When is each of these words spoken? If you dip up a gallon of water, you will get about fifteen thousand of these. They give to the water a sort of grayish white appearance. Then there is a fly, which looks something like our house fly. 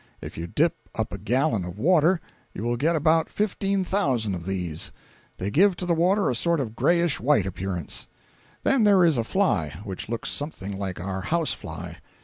If 0.19 0.35
you 0.35 0.47
dip 0.47 0.75
up 0.95 1.13
a 1.13 1.19
gallon 1.19 1.63
of 1.63 1.77
water, 1.77 2.19
you 2.55 2.63
will 2.63 2.75
get 2.75 2.95
about 2.95 3.29
fifteen 3.29 3.83
thousand 3.83 4.33
of 4.33 4.47
these. 4.47 4.91
They 5.37 5.51
give 5.51 5.75
to 5.75 5.85
the 5.85 5.93
water 5.93 6.27
a 6.27 6.33
sort 6.33 6.59
of 6.59 6.75
grayish 6.75 7.19
white 7.19 7.45
appearance. 7.45 8.07
Then 8.63 8.83
there 8.83 9.05
is 9.05 9.19
a 9.19 9.23
fly, 9.23 9.79
which 9.83 10.09
looks 10.09 10.29
something 10.31 10.75
like 10.79 10.99
our 10.99 11.21
house 11.21 11.53
fly. 11.53 11.97